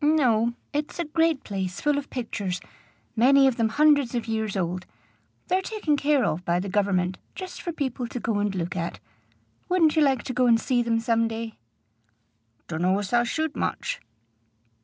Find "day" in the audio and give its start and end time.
11.28-11.56